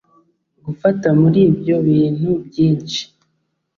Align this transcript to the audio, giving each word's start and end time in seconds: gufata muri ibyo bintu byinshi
gufata 0.65 1.07
muri 1.21 1.39
ibyo 1.51 1.75
bintu 1.87 2.29
byinshi 2.47 3.01